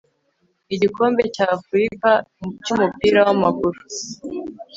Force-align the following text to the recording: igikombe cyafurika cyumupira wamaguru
igikombe 0.75 1.21
cyafurika 1.35 2.11
cyumupira 2.63 3.19
wamaguru 3.27 3.79